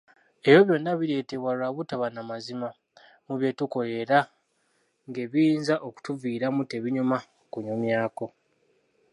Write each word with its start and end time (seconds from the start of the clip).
Ebyo 0.47 0.61
byonna 0.67 0.91
bireetebwa 0.99 1.51
lwa 1.57 1.69
butaba 1.75 2.07
namazima, 2.13 2.69
mu 3.25 3.33
bye 3.39 3.51
tukola 3.59 3.91
era 4.03 4.19
ng'ebiyinza 5.07 5.75
okutuviiramu 5.87 6.61
tebinyuma 6.71 7.17
kunyumyako! 7.51 8.25